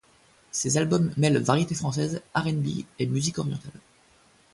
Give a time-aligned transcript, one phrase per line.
[0.49, 3.79] Ses albums mêlent variété française, R'n'B et musique orientale.